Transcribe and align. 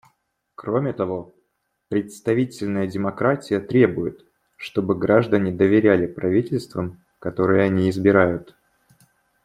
Кроме 0.55 0.93
того, 0.93 1.31
представительная 1.89 2.87
демократия 2.87 3.59
требует, 3.59 4.25
чтобы 4.57 4.97
граждане 4.97 5.51
доверяли 5.51 6.07
правительствам, 6.07 7.03
которые 7.19 7.65
они 7.65 7.87
избирают. 7.91 8.55